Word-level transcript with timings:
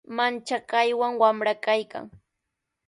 Manchakaywan 0.15 1.13
wamra 1.21 1.53
kaykan. 1.65 2.05